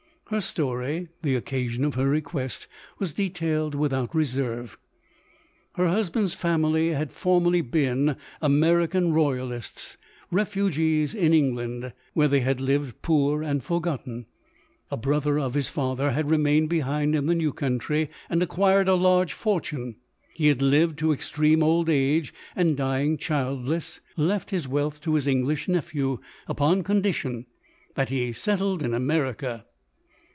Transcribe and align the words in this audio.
Her 0.31 0.39
story, 0.39 1.09
the 1.23 1.35
occasion 1.35 1.83
of 1.83 1.95
her 1.95 2.07
request, 2.07 2.67
was 2.99 3.13
detailed 3.13 3.75
without 3.75 4.15
reserve. 4.15 4.77
Her 5.73 5.89
husband's 5.89 6.35
family 6.35 6.91
had 6.93 7.11
formerly 7.11 7.59
been 7.59 8.15
American 8.41 9.11
royalists, 9.11 9.97
refugees 10.31 11.13
in 11.13 11.33
England, 11.33 11.91
where 12.13 12.29
they 12.29 12.39
had 12.39 12.61
lived 12.61 13.01
poor 13.01 13.43
and 13.43 13.61
forgotten. 13.61 14.25
A 14.89 14.95
brother 14.95 15.37
of 15.37 15.53
his 15.53 15.69
father 15.69 16.11
had 16.11 16.29
remained 16.29 16.69
behind 16.69 17.13
in 17.13 17.25
the 17.25 17.35
new 17.35 17.51
country, 17.51 18.09
and 18.29 18.41
acquired 18.41 18.87
a 18.87 18.95
large 18.95 19.33
fortune. 19.33 19.97
He 20.33 20.47
had 20.47 20.61
lived 20.61 20.97
to 20.99 21.11
extreme 21.11 21.61
old 21.61 21.89
age; 21.89 22.33
and 22.55 22.77
dying 22.77 23.17
childless, 23.17 23.99
left 24.15 24.51
his 24.51 24.65
wealth 24.65 25.01
to 25.01 25.15
his 25.15 25.27
English 25.27 25.67
nephew, 25.67 26.19
upon 26.47 26.83
condition 26.83 27.47
that 27.95 28.07
he 28.07 28.31
settled 28.31 28.81
in 28.81 28.93
America. 28.93 29.65